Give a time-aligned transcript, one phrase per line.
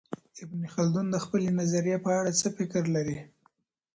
[0.43, 3.17] ابن خلدون د خپلې نظریې په اړه څه فکر لري؟